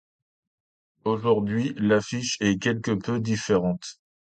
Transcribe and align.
Aujourd'hui, 1.05 1.75
l'affiche 1.77 2.37
est 2.39 2.57
quelque 2.59 2.89
peu 2.93 3.19
différente. 3.19 3.99